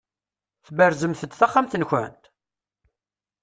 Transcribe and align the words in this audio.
Tberzemt-d 0.65 1.31
taxxamt-nkent? 1.35 2.23